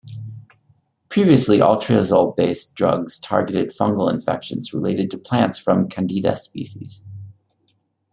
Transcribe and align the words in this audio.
Previously, 1.09 1.61
all 1.61 1.79
triazole 1.79 2.31
based 2.35 2.73
drugs 2.73 3.19
targeted 3.19 3.69
fungal 3.69 4.11
infections 4.11 4.73
related 4.73 5.11
to 5.11 5.19
plants 5.19 5.59
from 5.59 5.89
"Candida" 5.89 6.35
species. 6.35 7.05